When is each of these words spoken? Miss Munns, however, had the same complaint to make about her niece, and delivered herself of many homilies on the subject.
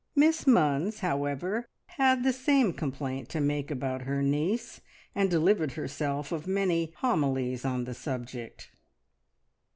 Miss 0.15 0.45
Munns, 0.45 1.01
however, 1.01 1.67
had 1.85 2.23
the 2.23 2.33
same 2.33 2.73
complaint 2.73 3.29
to 3.29 3.39
make 3.39 3.69
about 3.69 4.01
her 4.01 4.23
niece, 4.23 4.81
and 5.13 5.29
delivered 5.29 5.73
herself 5.73 6.31
of 6.31 6.47
many 6.47 6.91
homilies 7.01 7.63
on 7.65 7.83
the 7.83 7.93
subject. 7.93 8.71